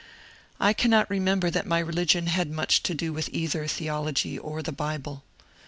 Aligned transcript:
I 0.59 0.73
cannot 0.73 1.11
remember 1.11 1.51
that 1.51 1.67
my 1.67 1.77
religion 1.77 2.25
had 2.25 2.49
much 2.49 2.81
to 2.81 2.95
do 2.95 3.13
with 3.13 3.29
either 3.31 3.67
theology 3.67 4.35
or 4.35 4.63
the 4.63 4.71
Bible. 4.71 5.23